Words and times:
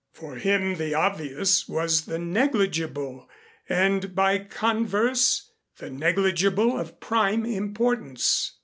For 0.13 0.33
him 0.37 0.77
the 0.77 0.95
obvious 0.95 1.69
was 1.69 2.05
the 2.07 2.17
negligible 2.17 3.29
and 3.69 4.15
by 4.15 4.39
converse 4.39 5.51
the 5.77 5.91
negligible 5.91 6.75
of 6.79 6.99
prime 6.99 7.45
importance. 7.45 8.53